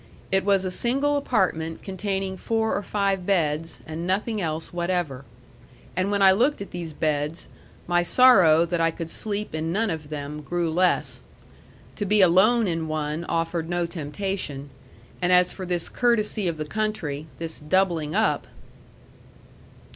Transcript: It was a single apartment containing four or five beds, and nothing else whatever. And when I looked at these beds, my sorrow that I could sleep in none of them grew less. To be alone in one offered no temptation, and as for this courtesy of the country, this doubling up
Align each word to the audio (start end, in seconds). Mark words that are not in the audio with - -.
It 0.31 0.43
was 0.43 0.65
a 0.65 0.71
single 0.71 1.15
apartment 1.15 1.83
containing 1.83 2.35
four 2.35 2.75
or 2.75 2.81
five 2.81 3.23
beds, 3.23 3.81
and 3.85 4.07
nothing 4.07 4.41
else 4.41 4.73
whatever. 4.73 5.25
And 5.95 6.09
when 6.09 6.23
I 6.23 6.31
looked 6.31 6.59
at 6.59 6.71
these 6.71 6.91
beds, 6.91 7.47
my 7.85 8.01
sorrow 8.01 8.65
that 8.65 8.81
I 8.81 8.89
could 8.89 9.11
sleep 9.11 9.53
in 9.53 9.71
none 9.71 9.91
of 9.91 10.09
them 10.09 10.41
grew 10.41 10.71
less. 10.71 11.21
To 11.97 12.05
be 12.07 12.19
alone 12.21 12.67
in 12.67 12.87
one 12.87 13.25
offered 13.25 13.69
no 13.69 13.85
temptation, 13.85 14.71
and 15.21 15.31
as 15.31 15.53
for 15.53 15.67
this 15.67 15.87
courtesy 15.87 16.47
of 16.47 16.57
the 16.57 16.65
country, 16.65 17.27
this 17.37 17.59
doubling 17.59 18.15
up 18.15 18.47